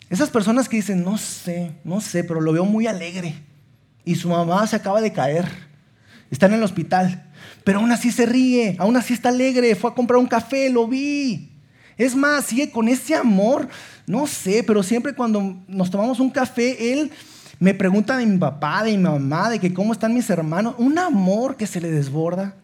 [0.08, 3.34] Esas personas que dicen, no sé, no sé, pero lo veo muy alegre.
[4.04, 5.46] Y su mamá se acaba de caer.
[6.30, 7.30] Está en el hospital.
[7.64, 9.74] Pero aún así se ríe, aún así está alegre.
[9.74, 11.53] Fue a comprar un café, lo vi.
[11.96, 13.68] Es más, sigue con ese amor
[14.06, 17.10] no sé, pero siempre cuando nos tomamos un café, él
[17.58, 20.74] me pregunta de mi papá, de mi mamá, de que cómo están mis hermanos.
[20.78, 22.54] Un amor que se le desborda.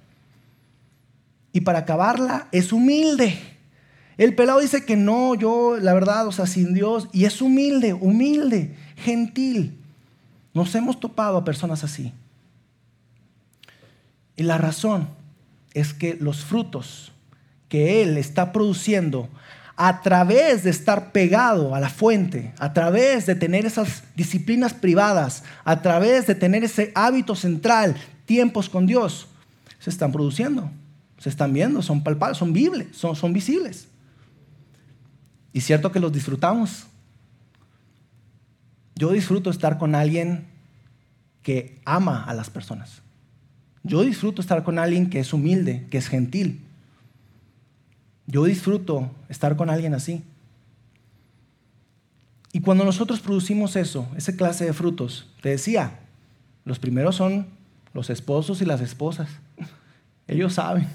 [1.53, 3.39] Y para acabarla, es humilde.
[4.19, 7.09] El pelado dice que no, yo, la verdad, o sea, sin Dios.
[7.13, 9.79] Y es humilde, humilde, gentil.
[10.53, 12.13] Nos hemos topado a personas así.
[14.37, 15.09] Y la razón
[15.73, 17.13] es que los frutos
[17.71, 19.31] que Él está produciendo
[19.77, 25.43] a través de estar pegado a la fuente, a través de tener esas disciplinas privadas,
[25.65, 29.29] a través de tener ese hábito central, tiempos con Dios,
[29.79, 30.71] se están produciendo,
[31.17, 33.89] se están viendo, son palpables, son son visibles.
[35.55, 36.87] Y cierto que los disfrutamos.
[38.97, 40.47] Yo disfruto estar con alguien
[41.43, 43.01] que ama a las personas.
[43.83, 46.67] Yo disfruto estar con alguien que es humilde, que es gentil,
[48.31, 50.23] yo disfruto estar con alguien así.
[52.53, 55.99] Y cuando nosotros producimos eso, esa clase de frutos, te decía,
[56.65, 57.47] los primeros son
[57.93, 59.29] los esposos y las esposas.
[60.29, 60.87] Ellos saben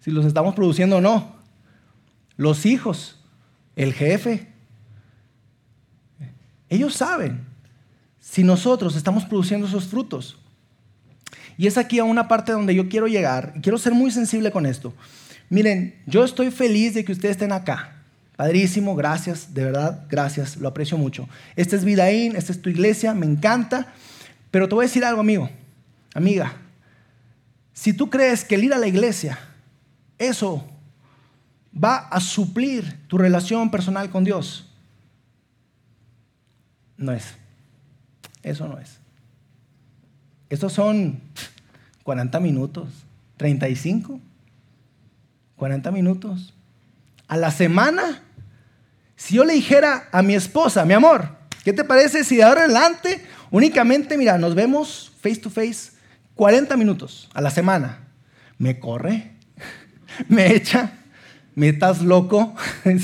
[0.00, 1.36] si los estamos produciendo o no.
[2.36, 3.18] Los hijos,
[3.74, 4.48] el jefe.
[6.68, 7.46] Ellos saben
[8.20, 10.36] si nosotros estamos produciendo esos frutos.
[11.56, 13.54] Y es aquí a una parte donde yo quiero llegar.
[13.62, 14.92] Quiero ser muy sensible con esto.
[15.48, 17.92] Miren, yo estoy feliz de que ustedes estén acá.
[18.36, 21.28] Padrísimo, gracias, de verdad, gracias, lo aprecio mucho.
[21.54, 23.92] Esta es Vidaín, esta es tu iglesia, me encanta.
[24.50, 25.48] Pero te voy a decir algo, amigo,
[26.14, 26.54] amiga.
[27.72, 29.38] Si tú crees que el ir a la iglesia,
[30.18, 30.66] eso
[31.72, 34.66] va a suplir tu relación personal con Dios,
[36.96, 37.34] no es.
[38.42, 38.98] Eso no es.
[40.48, 41.20] Estos son
[42.04, 42.88] 40 minutos,
[43.36, 44.20] 35.
[45.56, 46.54] 40 minutos.
[47.28, 48.22] A la semana,
[49.16, 51.28] si yo le dijera a mi esposa, mi amor,
[51.64, 55.92] ¿qué te parece si de ahora adelante únicamente, mira, nos vemos face to face
[56.34, 58.08] 40 minutos a la semana?
[58.58, 59.32] Me corre,
[60.28, 60.92] me echa,
[61.54, 62.54] me estás loco.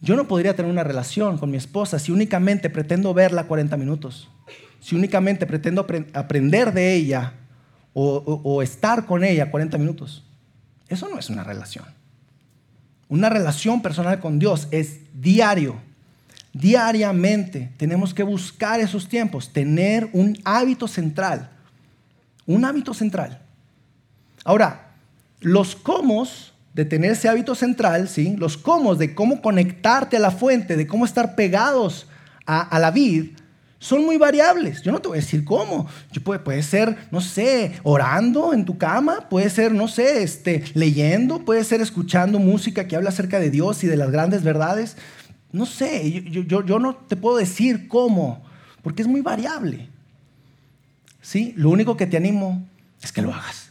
[0.00, 4.28] Yo no podría tener una relación con mi esposa si únicamente pretendo verla 40 minutos,
[4.78, 7.32] si únicamente pretendo aprender de ella
[7.94, 10.25] o, o estar con ella 40 minutos.
[10.88, 11.84] Eso no es una relación.
[13.08, 15.76] Una relación personal con Dios es diario.
[16.52, 21.50] Diariamente tenemos que buscar esos tiempos, tener un hábito central.
[22.46, 23.40] Un hábito central.
[24.44, 24.92] Ahora,
[25.40, 26.26] los cómo
[26.72, 28.36] de tener ese hábito central, ¿sí?
[28.36, 32.06] los cómo de cómo conectarte a la fuente, de cómo estar pegados
[32.44, 33.30] a, a la vid,
[33.78, 34.82] son muy variables.
[34.82, 35.86] Yo no te voy a decir cómo.
[36.24, 41.44] puede, puede, ser, no sé, orando en tu cama, puede ser, no sé, este, leyendo,
[41.44, 44.96] puede ser escuchando música que habla acerca de Dios y de las grandes verdades.
[45.52, 48.44] No sé, yo, yo, yo no te puedo decir cómo,
[48.82, 49.88] porque es muy variable.
[51.20, 51.52] ¿Sí?
[51.56, 52.66] Lo único que te animo
[53.02, 53.70] es que lo hagas,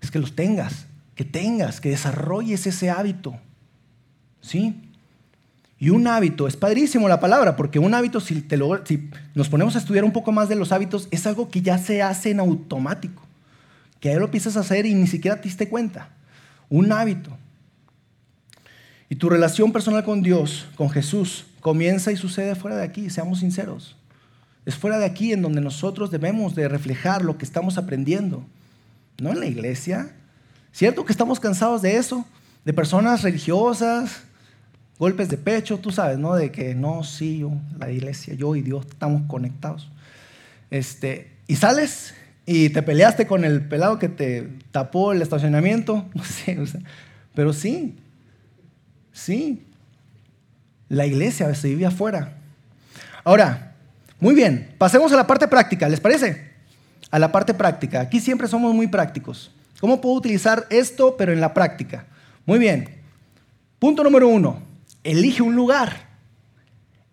[0.00, 3.36] es que los tengas, que tengas, que desarrolles ese hábito.
[4.40, 4.89] ¿Sí?
[5.82, 9.48] Y un hábito, es padrísimo la palabra, porque un hábito, si, te lo, si nos
[9.48, 12.30] ponemos a estudiar un poco más de los hábitos, es algo que ya se hace
[12.30, 13.22] en automático,
[13.98, 16.10] que ya lo empiezas a hacer y ni siquiera te diste cuenta.
[16.68, 17.34] Un hábito.
[19.08, 23.40] Y tu relación personal con Dios, con Jesús, comienza y sucede fuera de aquí, seamos
[23.40, 23.96] sinceros.
[24.66, 28.44] Es fuera de aquí en donde nosotros debemos de reflejar lo que estamos aprendiendo.
[29.18, 30.14] No en la iglesia.
[30.72, 32.26] ¿Cierto que estamos cansados de eso?
[32.66, 34.24] De personas religiosas,
[35.00, 36.34] golpes de pecho, tú sabes, ¿no?
[36.34, 39.88] De que no, sí, yo, la iglesia, yo y Dios estamos conectados.
[40.70, 46.22] Este, y sales y te peleaste con el pelado que te tapó el estacionamiento, no
[46.22, 46.58] sé,
[47.34, 47.96] pero sí,
[49.10, 49.66] sí,
[50.90, 52.36] la iglesia se vive afuera.
[53.24, 53.72] Ahora,
[54.20, 56.50] muy bien, pasemos a la parte práctica, ¿les parece?
[57.10, 58.02] A la parte práctica.
[58.02, 59.50] Aquí siempre somos muy prácticos.
[59.80, 62.04] ¿Cómo puedo utilizar esto, pero en la práctica?
[62.44, 63.00] Muy bien.
[63.78, 64.69] Punto número uno,
[65.04, 66.08] elige un lugar.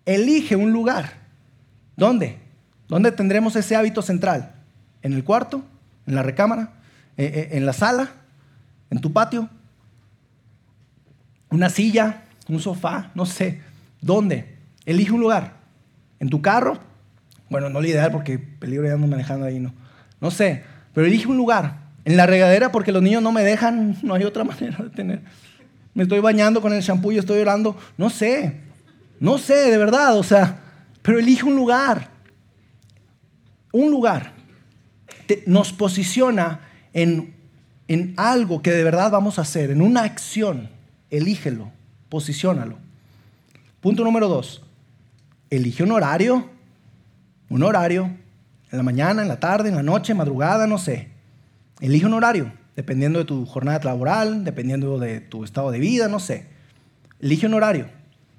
[0.04, 1.12] Elige un lugar.
[1.96, 2.38] ¿Dónde?
[2.88, 4.54] ¿Dónde tendremos ese hábito central?
[5.02, 5.62] ¿En el cuarto?
[6.06, 6.72] ¿En la recámara?
[7.16, 8.08] Eh, eh, ¿En la sala?
[8.90, 9.48] ¿En tu patio?
[11.50, 12.22] ¿Una silla?
[12.48, 13.10] ¿Un sofá?
[13.14, 13.60] No sé.
[14.00, 14.56] ¿Dónde?
[14.86, 15.54] Elige un lugar.
[16.20, 16.78] ¿En tu carro?
[17.50, 19.72] Bueno, no lo ideal porque peligro ya ando manejando ahí, no.
[20.20, 20.64] No sé.
[20.94, 21.88] Pero elige un lugar.
[22.04, 25.22] En la regadera porque los niños no me dejan, no hay otra manera de tener.
[25.98, 27.76] Me estoy bañando con el shampoo y estoy orando.
[27.96, 28.60] No sé.
[29.18, 30.16] No sé, de verdad.
[30.16, 30.60] O sea,
[31.02, 32.08] pero elige un lugar.
[33.72, 34.38] Un lugar
[35.46, 36.60] nos posiciona
[36.92, 37.34] en,
[37.88, 40.70] en algo que de verdad vamos a hacer, en una acción.
[41.10, 41.72] Elígelo,
[42.08, 42.78] posiciónalo.
[43.80, 44.62] Punto número dos,
[45.50, 46.48] elige un horario,
[47.48, 48.04] un horario,
[48.70, 51.08] en la mañana, en la tarde, en la noche, madrugada, no sé.
[51.80, 56.20] Elige un horario, dependiendo de tu jornada laboral, dependiendo de tu estado de vida, no
[56.20, 56.46] sé.
[57.20, 57.88] Elige un horario,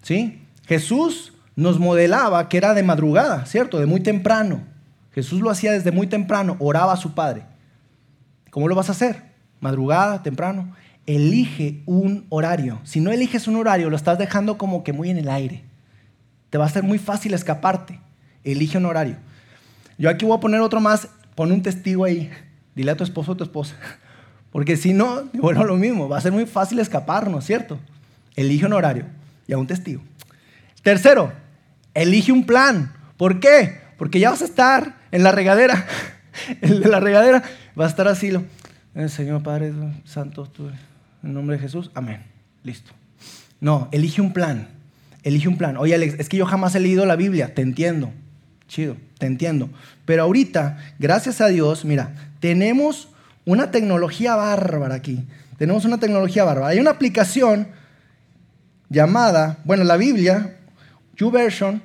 [0.01, 0.41] ¿sí?
[0.65, 3.79] Jesús nos modelaba que era de madrugada, ¿cierto?
[3.81, 4.63] De muy temprano.
[5.11, 7.43] Jesús lo hacía desde muy temprano, oraba a su Padre.
[8.49, 9.23] ¿Cómo lo vas a hacer?
[9.59, 10.73] Madrugada, temprano.
[11.05, 12.79] Elige un horario.
[12.85, 15.65] Si no eliges un horario, lo estás dejando como que muy en el aire.
[16.49, 17.99] Te va a ser muy fácil escaparte.
[18.45, 19.17] Elige un horario.
[19.97, 21.09] Yo aquí voy a poner otro más.
[21.35, 22.31] Pon un testigo ahí.
[22.73, 23.75] Dile a tu esposo o tu esposa.
[24.51, 26.09] Porque si no, bueno, lo mismo.
[26.09, 27.79] Va a ser muy fácil escapar, ¿no es cierto?
[28.35, 29.05] Elige un horario
[29.47, 30.01] y a un testigo.
[30.81, 31.33] Tercero,
[31.93, 32.93] elige un plan.
[33.17, 33.81] ¿Por qué?
[33.97, 35.85] Porque ya vas a estar en la regadera.
[36.61, 37.43] El de la regadera
[37.77, 38.31] va a estar así.
[38.31, 38.43] Lo,
[38.95, 39.73] eh, Señor Padre
[40.05, 40.69] Santo, tú,
[41.23, 42.23] en nombre de Jesús, amén.
[42.63, 42.91] Listo.
[43.59, 44.69] No, elige un plan.
[45.23, 45.75] Elige un plan.
[45.77, 47.53] Oye, Alex, es que yo jamás he leído la Biblia.
[47.53, 48.11] Te entiendo.
[48.69, 49.69] Chido, te entiendo.
[50.05, 53.09] Pero ahorita, gracias a Dios, mira, tenemos
[53.49, 55.25] una tecnología bárbara aquí.
[55.57, 56.67] Tenemos una tecnología bárbara.
[56.67, 57.67] Hay una aplicación
[58.89, 60.55] llamada, bueno, la Biblia,
[61.17, 61.81] YouVersion,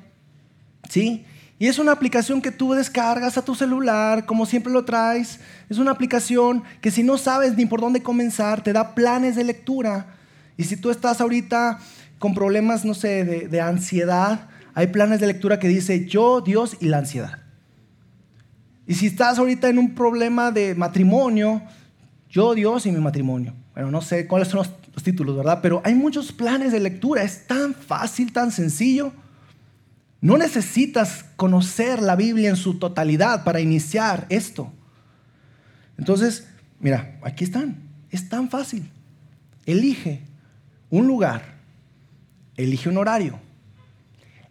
[0.90, 1.24] ¿sí?
[1.58, 5.40] Y es una aplicación que tú descargas a tu celular, como siempre lo traes.
[5.70, 9.44] Es una aplicación que si no sabes ni por dónde comenzar, te da planes de
[9.44, 10.16] lectura.
[10.58, 11.78] Y si tú estás ahorita
[12.18, 16.88] con problemas, no sé, de, ansiedad, hay planes de lectura que dice yo, Dios y
[16.88, 17.43] la ansiedad.
[18.86, 21.62] Y si estás ahorita en un problema de matrimonio,
[22.28, 23.54] yo, Dios y mi matrimonio.
[23.74, 25.60] Bueno, no sé cuáles son los, los títulos, ¿verdad?
[25.62, 27.22] Pero hay muchos planes de lectura.
[27.22, 29.12] Es tan fácil, tan sencillo.
[30.20, 34.72] No necesitas conocer la Biblia en su totalidad para iniciar esto.
[35.98, 36.46] Entonces,
[36.80, 37.76] mira, aquí están.
[38.10, 38.90] Es tan fácil.
[39.66, 40.22] Elige
[40.90, 41.56] un lugar,
[42.56, 43.38] elige un horario,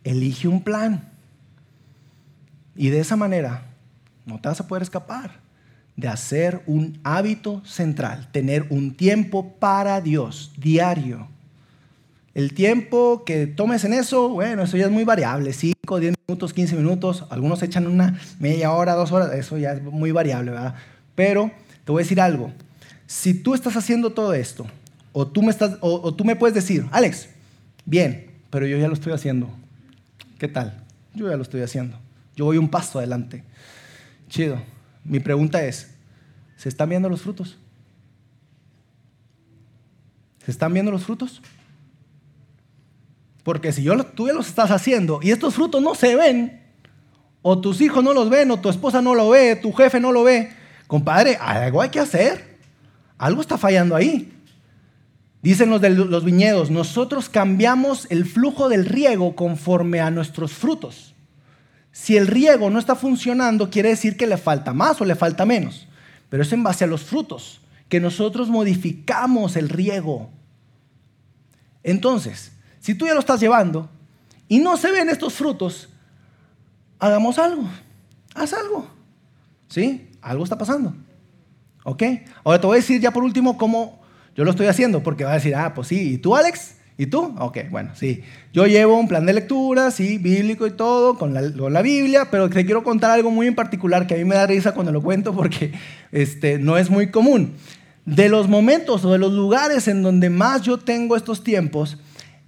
[0.03, 1.09] elige un plan.
[2.75, 3.72] Y de esa manera
[4.25, 5.39] no te vas a poder escapar
[5.95, 11.27] de hacer un hábito central, tener un tiempo para Dios diario
[12.33, 16.53] el tiempo que tomes en eso, bueno, eso ya es muy variable, 5, 10 minutos,
[16.53, 20.73] 15 minutos, algunos echan una media hora, dos horas, eso ya es muy variable, ¿verdad?
[21.13, 21.51] Pero
[21.85, 22.51] te voy a decir algo,
[23.05, 24.65] si tú estás haciendo todo esto,
[25.11, 27.29] o tú me, estás, o, tú me puedes decir, Alex,
[27.85, 29.51] bien, pero yo ya lo estoy haciendo,
[30.39, 30.81] ¿qué tal?
[31.13, 31.99] Yo ya lo estoy haciendo,
[32.35, 33.43] yo voy un paso adelante.
[34.33, 34.59] Chido,
[35.03, 35.93] mi pregunta es,
[36.57, 37.55] ¿se están viendo los frutos?
[40.43, 41.39] ¿Se están viendo los frutos?
[43.43, 46.63] Porque si yo, tú ya los estás haciendo y estos frutos no se ven,
[47.43, 50.11] o tus hijos no los ven, o tu esposa no lo ve, tu jefe no
[50.11, 50.51] lo ve,
[50.87, 52.57] compadre, algo hay que hacer.
[53.19, 54.33] Algo está fallando ahí.
[55.43, 61.12] Dicen los de los viñedos, nosotros cambiamos el flujo del riego conforme a nuestros frutos.
[61.93, 65.45] Si el riego no está funcionando, quiere decir que le falta más o le falta
[65.45, 65.87] menos.
[66.27, 70.31] Pero es en base a los frutos que nosotros modificamos el riego.
[71.83, 73.89] Entonces, si tú ya lo estás llevando
[74.47, 75.87] y no se ven estos frutos,
[76.97, 77.69] hagamos algo.
[78.33, 78.87] Haz algo.
[79.67, 80.09] ¿Sí?
[80.19, 80.95] Algo está pasando.
[81.83, 82.01] ¿Ok?
[82.43, 84.01] Ahora te voy a decir ya por último cómo
[84.35, 86.77] yo lo estoy haciendo, porque va a decir, ah, pues sí, ¿y tú, Alex?
[86.97, 87.35] ¿Y tú?
[87.39, 88.23] Ok, bueno, sí.
[88.53, 92.27] Yo llevo un plan de lectura, sí, bíblico y todo, con la, con la, Biblia,
[92.29, 94.91] pero te quiero contar algo muy en particular que a mí me da risa cuando
[94.91, 95.73] lo cuento porque
[96.11, 97.53] este, no es muy común.
[98.05, 101.97] De los momentos o de los lugares en donde más yo tengo estos tiempos,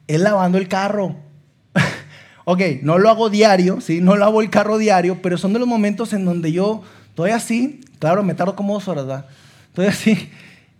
[0.08, 1.16] es lavando el carro.
[2.46, 4.00] ok, no lo hago diario, ¿sí?
[4.00, 7.82] No lavo el carro diario, pero son de los momentos en donde yo estoy así,
[7.98, 9.26] claro, me tardo como dos horas, ¿verdad?
[9.70, 10.30] Estoy así.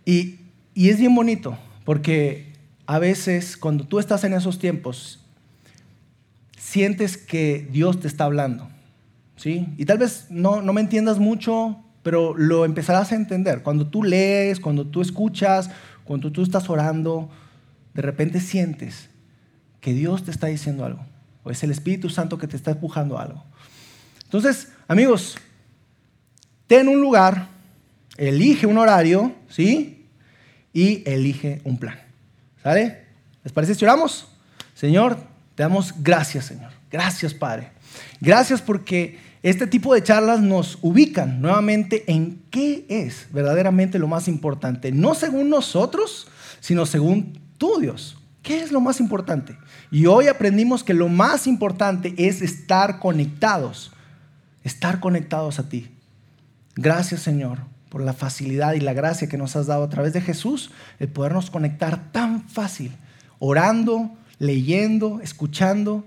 [0.04, 0.36] Y,
[0.72, 2.55] y es bien bonito, porque
[2.86, 5.20] a veces cuando tú estás en esos tiempos,
[6.56, 8.68] sientes que Dios te está hablando.
[9.36, 9.68] ¿sí?
[9.76, 13.62] Y tal vez no, no me entiendas mucho, pero lo empezarás a entender.
[13.62, 15.70] Cuando tú lees, cuando tú escuchas,
[16.04, 17.28] cuando tú estás orando,
[17.94, 19.08] de repente sientes
[19.80, 21.04] que Dios te está diciendo algo.
[21.42, 23.44] O es el Espíritu Santo que te está empujando algo.
[24.24, 25.38] Entonces, amigos,
[26.66, 27.48] ten un lugar,
[28.16, 30.06] elige un horario, ¿sí?
[30.72, 32.05] Y elige un plan.
[32.66, 32.98] ¿Sale?
[33.44, 34.26] ¿Les parece si oramos?
[34.74, 35.18] Señor,
[35.54, 36.72] te damos gracias, Señor.
[36.90, 37.70] Gracias, Padre.
[38.20, 44.26] Gracias porque este tipo de charlas nos ubican nuevamente en qué es verdaderamente lo más
[44.26, 44.90] importante.
[44.90, 46.26] No según nosotros,
[46.58, 48.18] sino según tú, Dios.
[48.42, 49.56] ¿Qué es lo más importante?
[49.92, 53.92] Y hoy aprendimos que lo más importante es estar conectados.
[54.64, 55.88] Estar conectados a ti.
[56.74, 57.60] Gracias, Señor,
[57.96, 61.08] por la facilidad y la gracia que nos has dado a través de Jesús, el
[61.08, 62.92] podernos conectar tan fácil,
[63.38, 66.04] orando, leyendo, escuchando,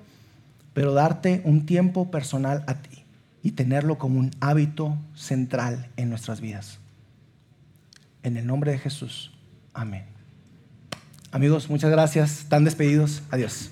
[0.76, 3.04] pero darte un tiempo personal a ti
[3.42, 6.78] y tenerlo como un hábito central en nuestras vidas.
[8.22, 9.32] En el nombre de Jesús.
[9.74, 10.06] Amén.
[11.32, 12.42] Amigos, muchas gracias.
[12.42, 13.24] Están despedidos.
[13.32, 13.72] Adiós.